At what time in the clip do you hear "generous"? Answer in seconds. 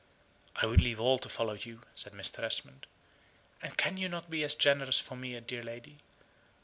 4.55-4.99